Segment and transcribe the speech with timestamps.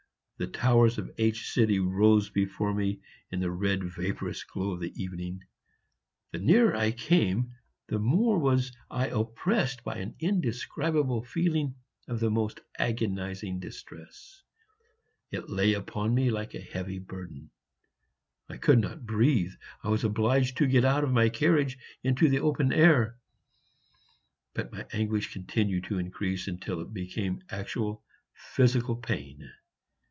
[0.39, 5.43] The towers of H rose before me in the red vaporous glow of the evening;
[6.31, 7.53] the nearer I came
[7.89, 11.75] the more was I oppressed by an indescribable feeling
[12.07, 14.41] of the most agonizing distress;
[15.29, 17.51] it lay upon me like a heavy burden;
[18.49, 22.39] I could not breathe; I was obliged to get out of my carriage into the
[22.39, 23.19] open air.
[24.55, 29.47] But my anguish continued to increase until it became actual physical pain.